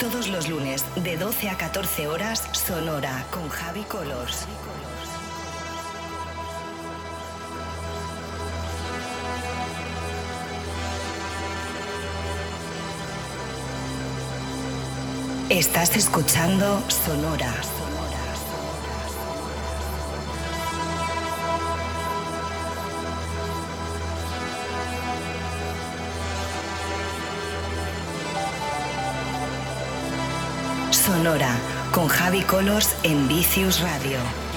Todos 0.00 0.28
los 0.28 0.48
lunes 0.48 0.82
de 1.04 1.18
12 1.18 1.50
a 1.50 1.58
14 1.58 2.08
horas, 2.08 2.48
Sonora 2.52 3.26
con 3.30 3.50
Javi 3.50 3.82
Colors. 3.82 4.46
Estás 15.50 15.94
escuchando 15.94 16.82
Sonora. 16.88 17.52
Sonora 31.20 31.54
con 31.92 32.08
Javi 32.08 32.40
Colors 32.40 32.96
en 33.02 33.28
Vicious 33.28 33.82
Radio. 33.82 34.49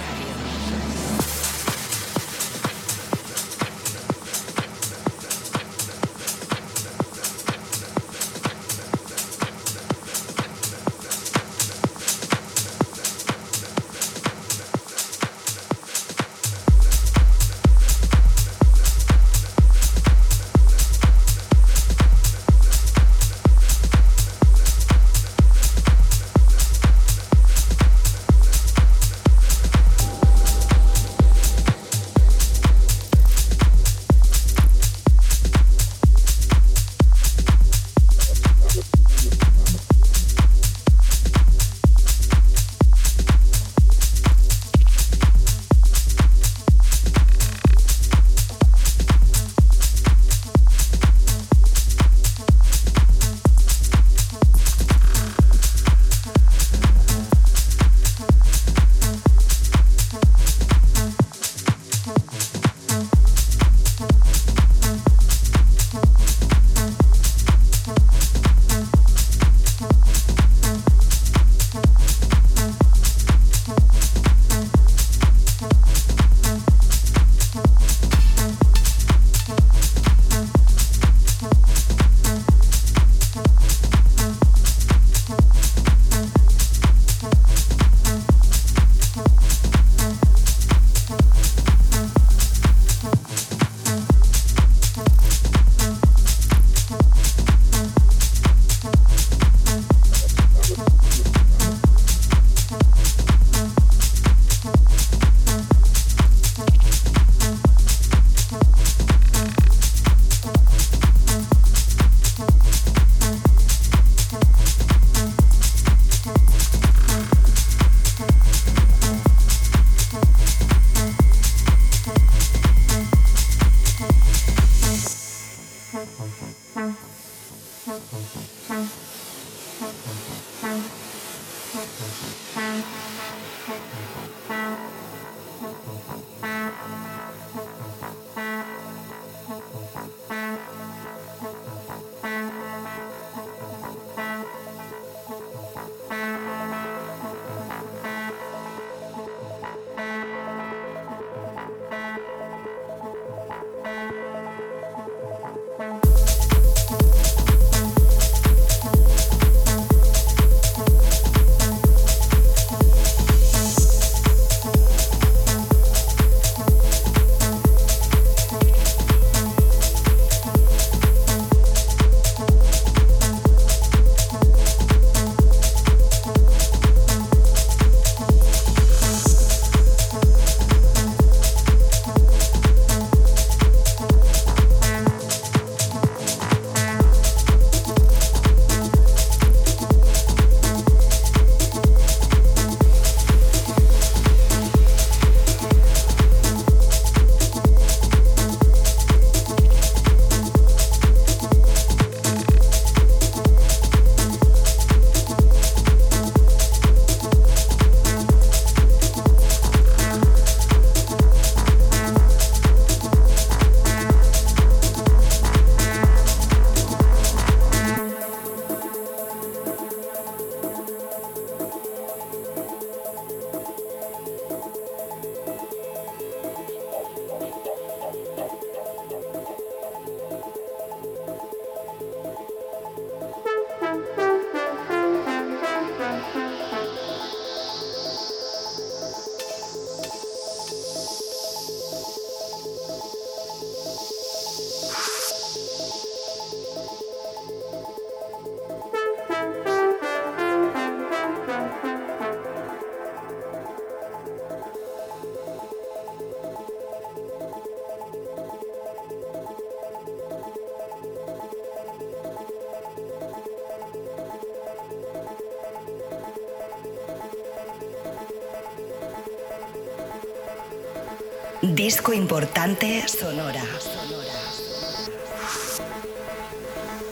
Importante 272.14 273.08
Sonora. 273.08 273.64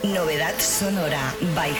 Novedad 0.03 0.53
sonora 0.59 1.33
by 1.55 1.73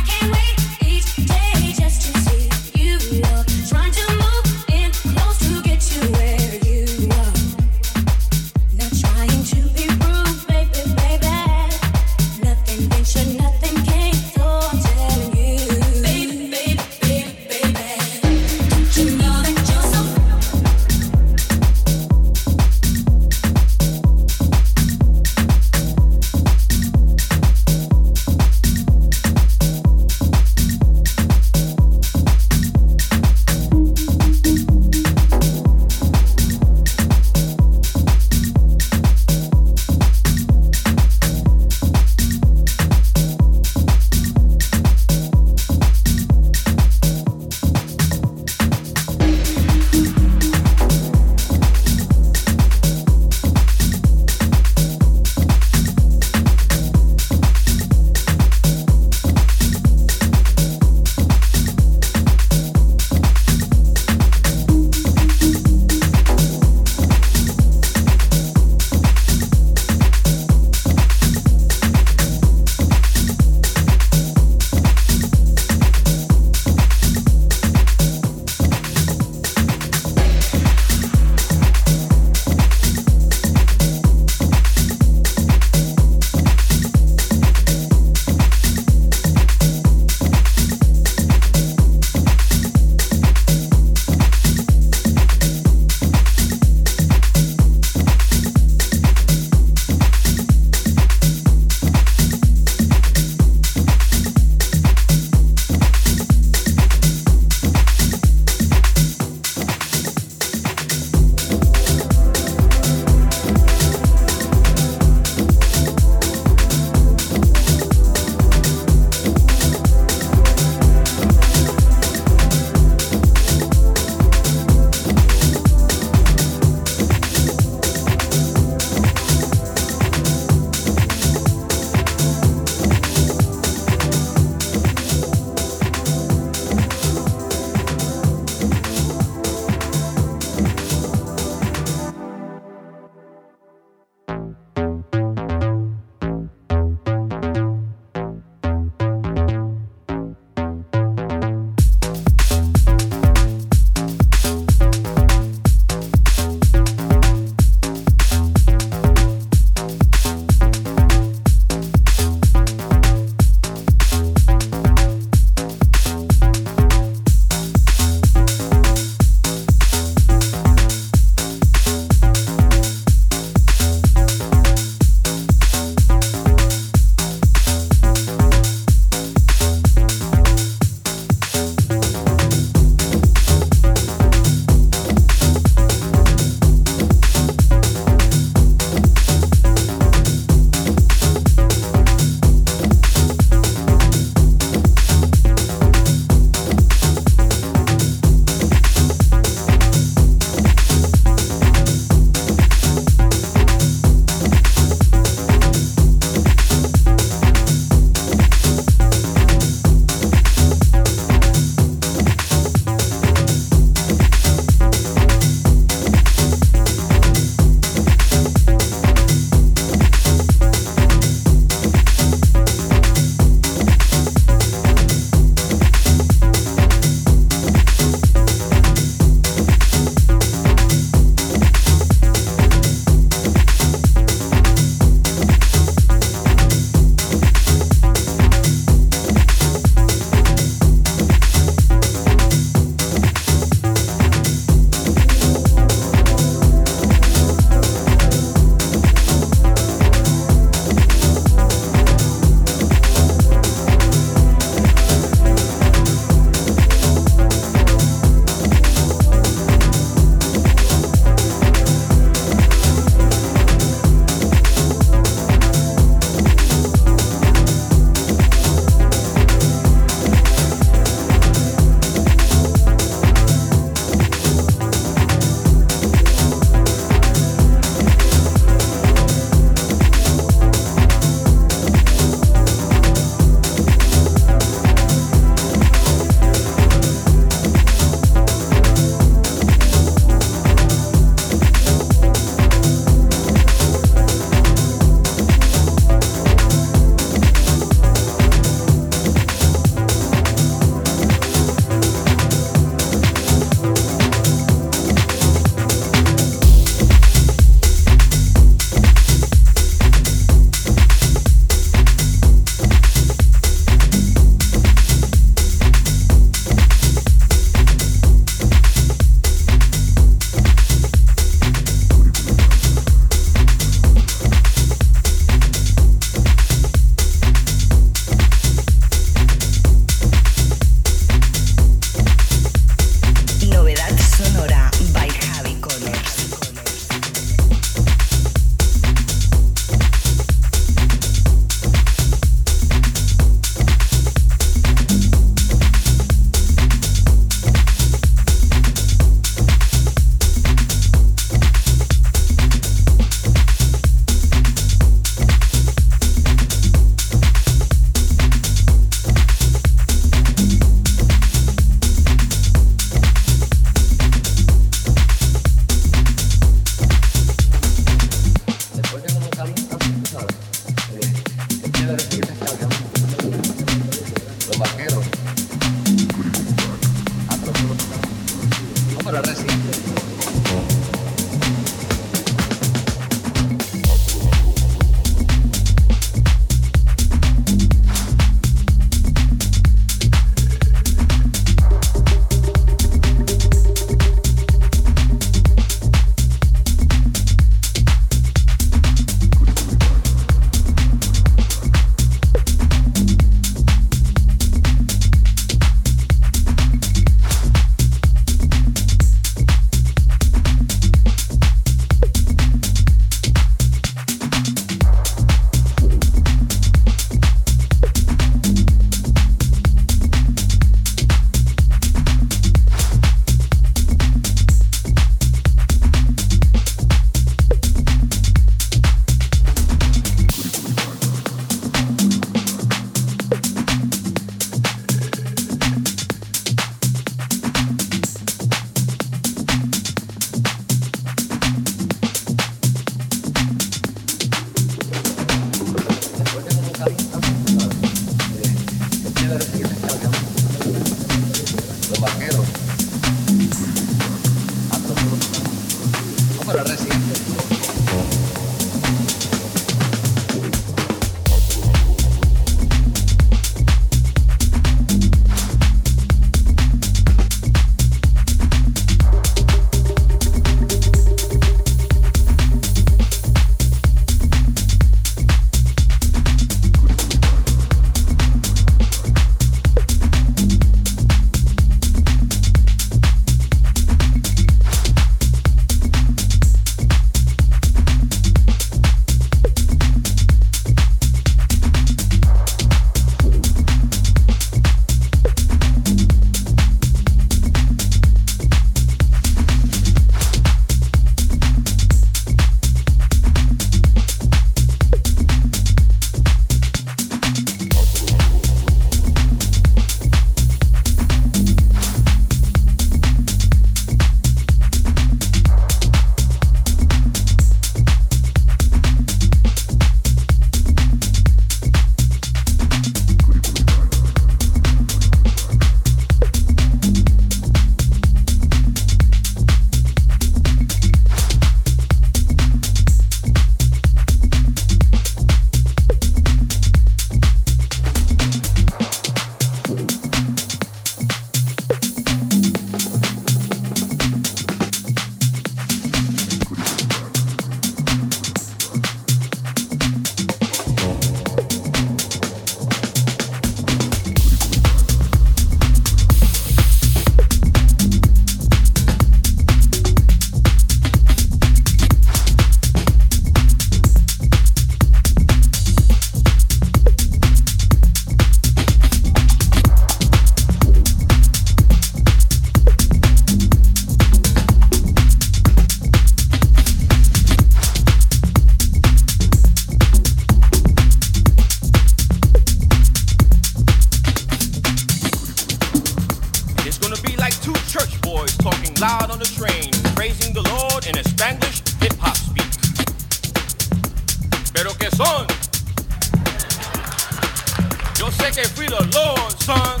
que 598.56 598.64
fui 598.68 598.86
the 598.86 599.04
Lord, 599.12 599.52
son. 599.60 600.00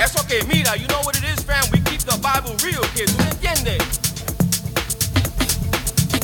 Eso 0.00 0.24
que 0.28 0.44
mira, 0.44 0.76
you 0.76 0.86
know 0.86 1.00
what 1.02 1.16
it 1.18 1.24
is, 1.24 1.42
fam? 1.42 1.64
We 1.72 1.80
keep 1.80 1.98
the 2.02 2.16
Bible 2.22 2.54
real, 2.62 2.82
kids. 2.94 3.12
¿Tú? 3.16 3.26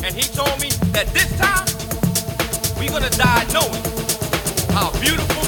And 0.05 0.15
he 0.15 0.23
told 0.23 0.61
me 0.61 0.71
that 0.93 1.09
this 1.13 1.27
time, 1.37 1.67
we're 2.79 2.93
gonna 2.93 3.11
die 3.11 3.45
knowing 3.53 3.83
how 4.71 4.93
beautiful 5.01 5.48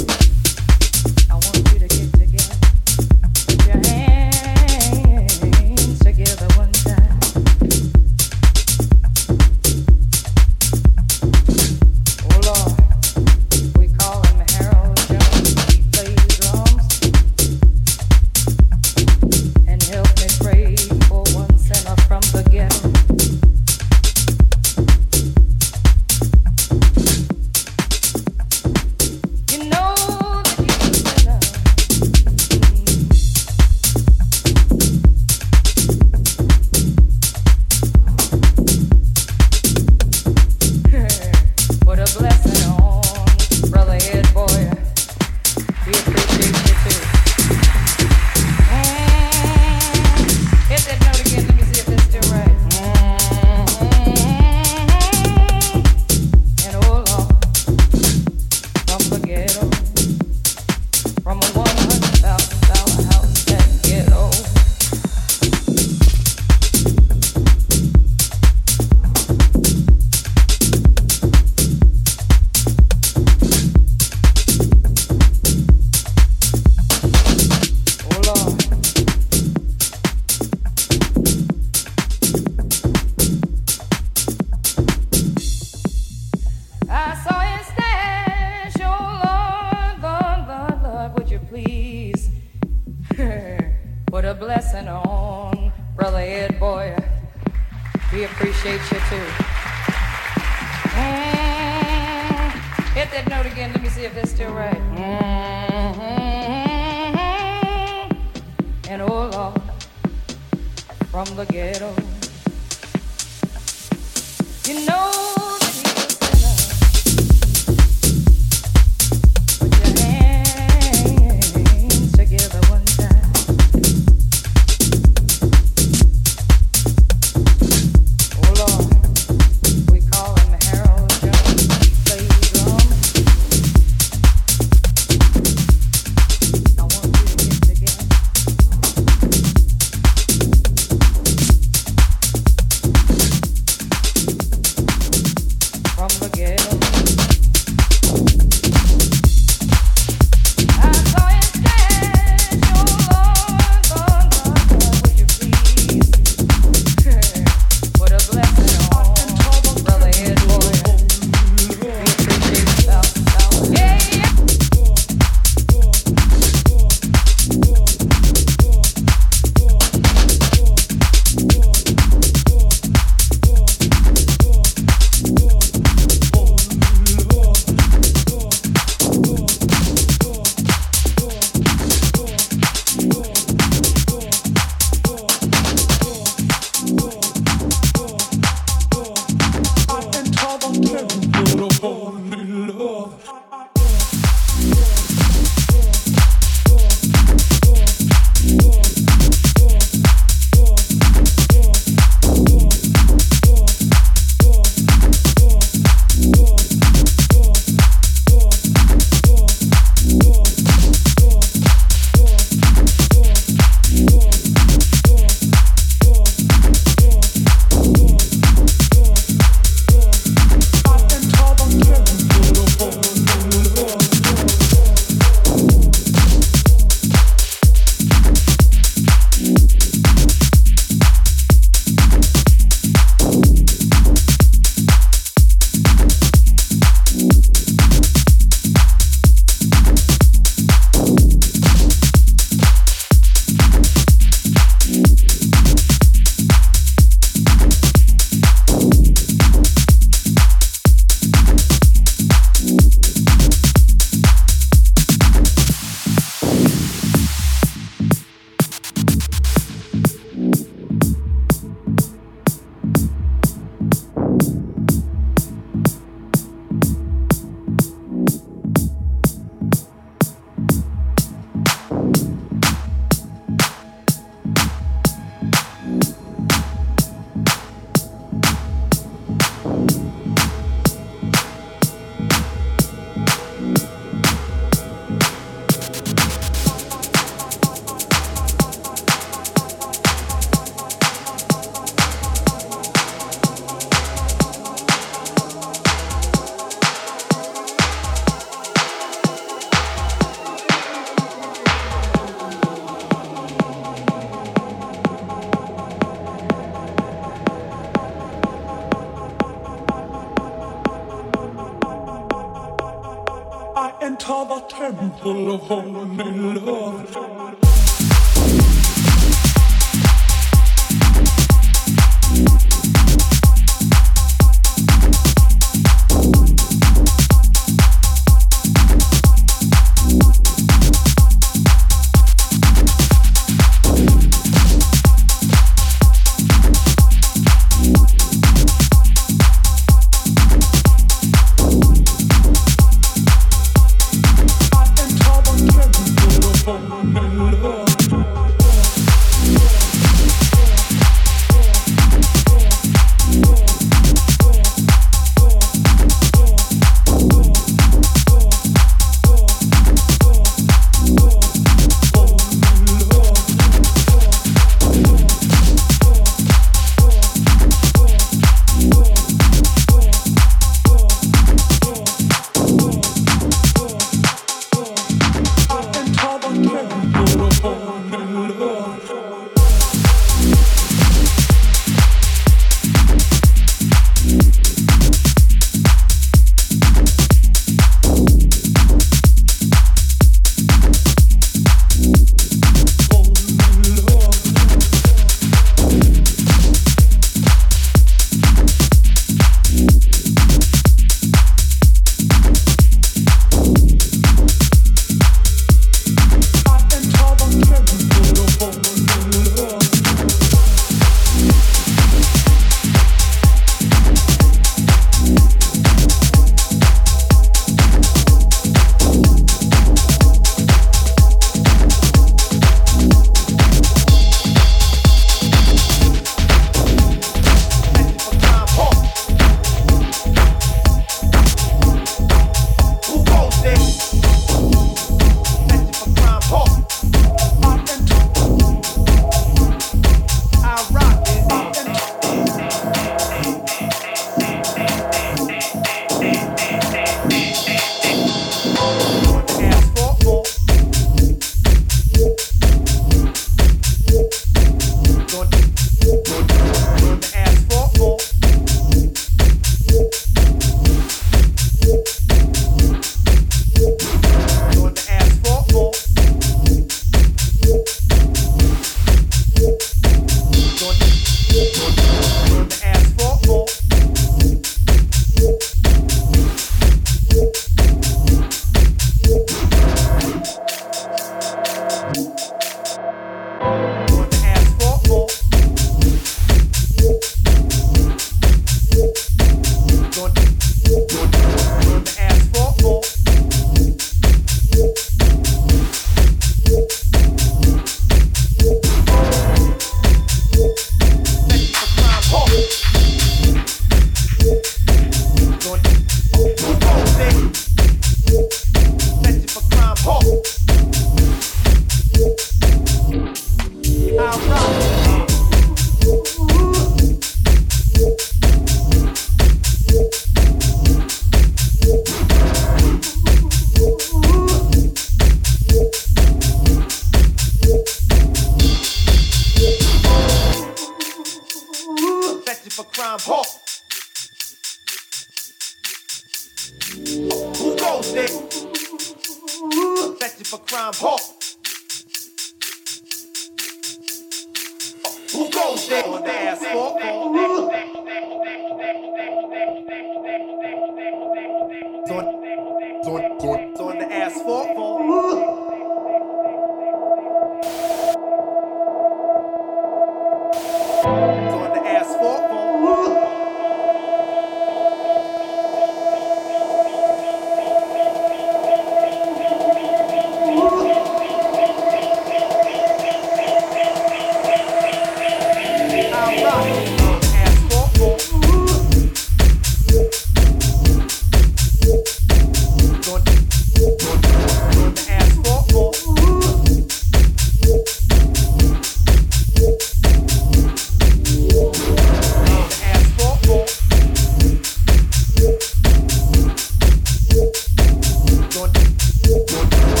Música 599.27 600.00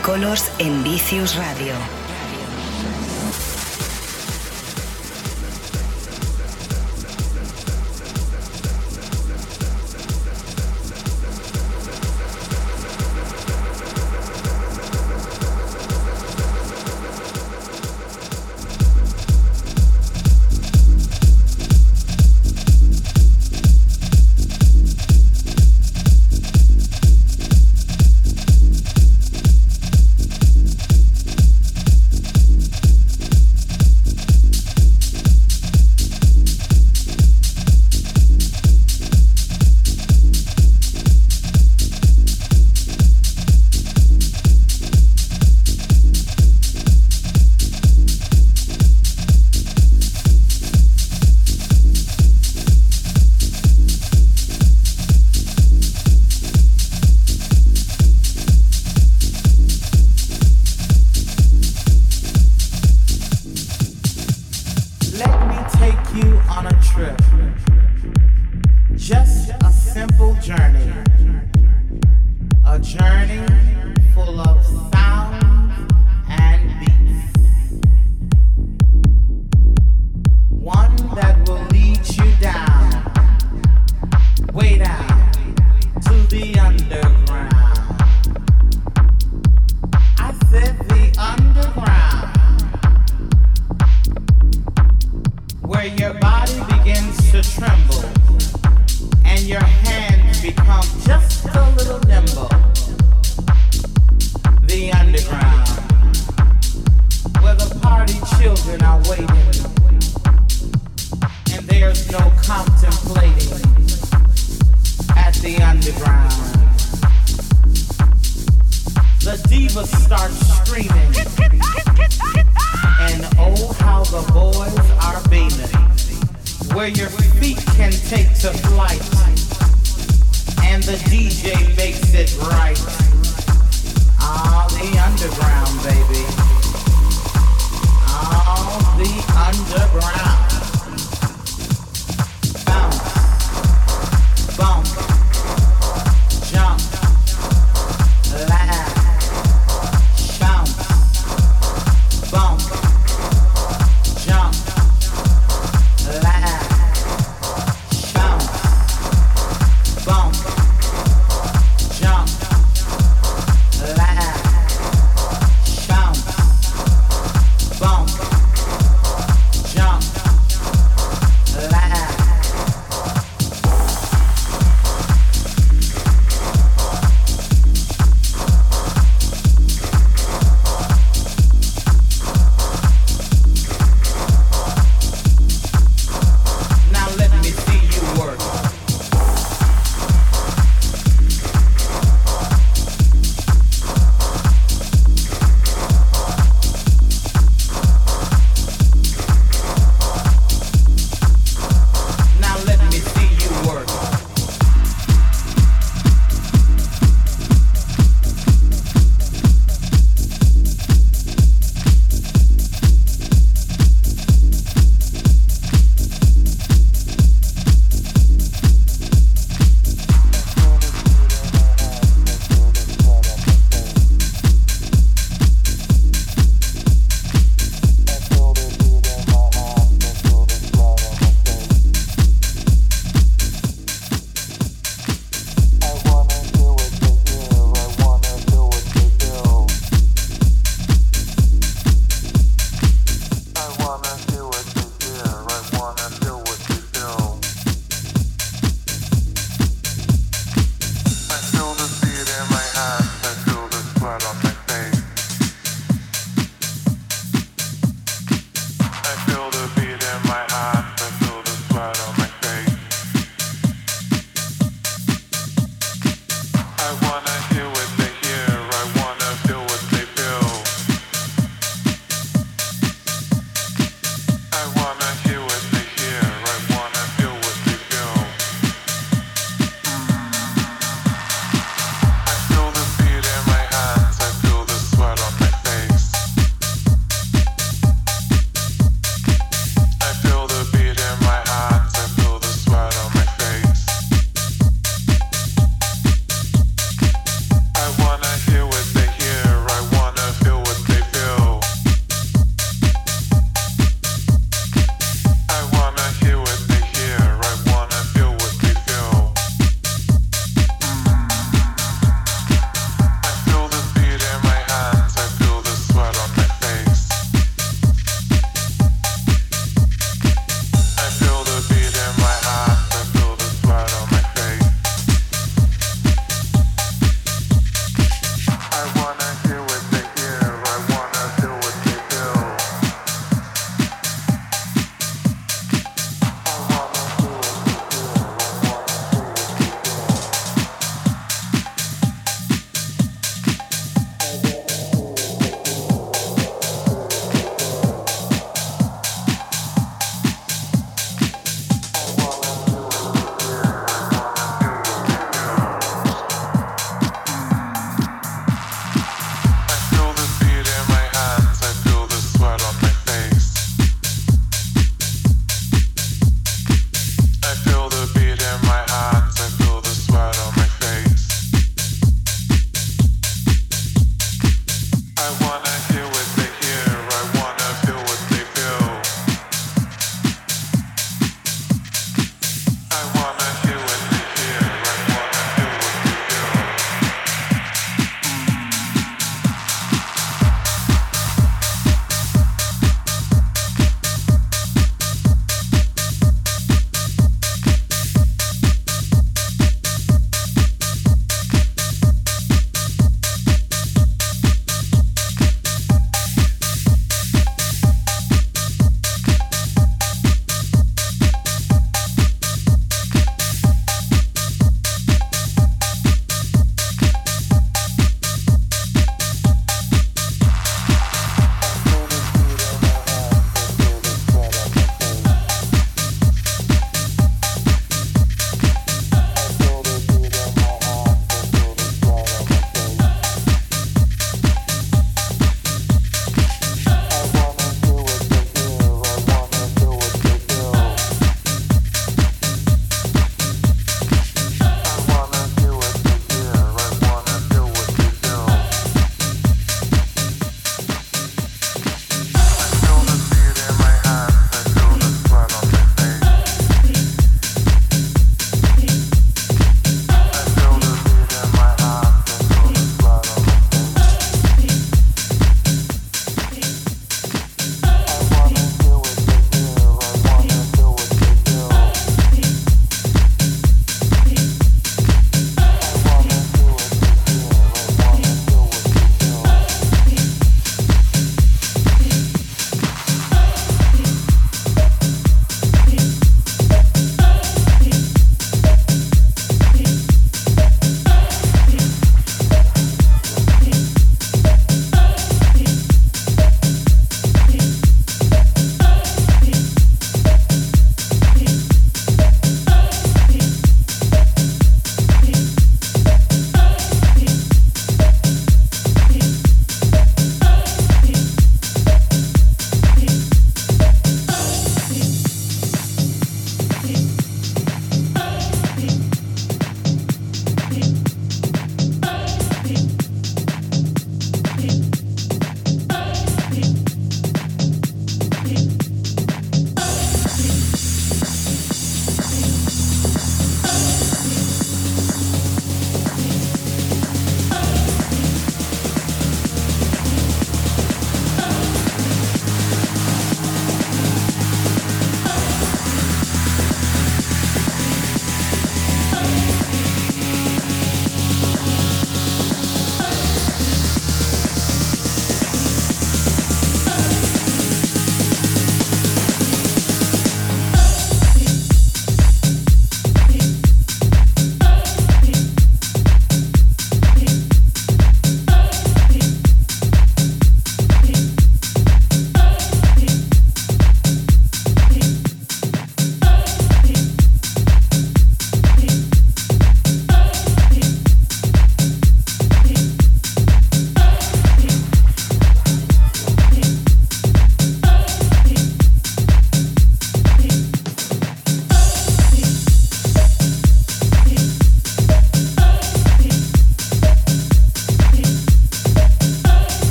Colors 0.00 0.50
en 0.58 0.82
Vicious 0.84 1.36
Radio. 1.36 2.01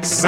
It's 0.00 0.24